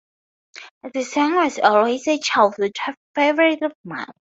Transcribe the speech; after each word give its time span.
The 0.95 1.03
song 1.03 1.35
was 1.35 1.59
always 1.59 2.07
a 2.07 2.17
childhood 2.17 2.75
favorite 3.13 3.61
of 3.61 3.71
mine. 3.83 4.09